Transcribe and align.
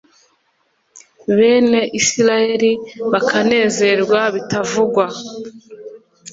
bene 1.37 1.79
israheli 1.99 2.71
bakanezerwa 3.11 4.21
bitavugwa 4.35 5.05